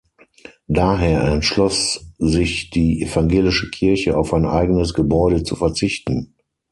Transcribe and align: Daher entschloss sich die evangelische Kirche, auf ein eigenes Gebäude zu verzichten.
Daher 0.67 1.25
entschloss 1.31 2.07
sich 2.17 2.71
die 2.71 3.03
evangelische 3.03 3.69
Kirche, 3.69 4.17
auf 4.17 4.33
ein 4.33 4.47
eigenes 4.47 4.95
Gebäude 4.95 5.43
zu 5.43 5.55
verzichten. 5.55 6.33